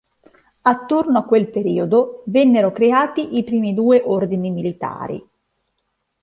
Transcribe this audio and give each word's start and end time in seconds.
Attorno 0.63 1.19
a 1.19 1.25
quel 1.25 1.51
periodo 1.51 2.23
vennero 2.25 2.71
creati 2.71 3.37
i 3.37 3.43
primi 3.43 3.75
due 3.75 4.01
ordini 4.03 4.49
militari. 4.49 5.23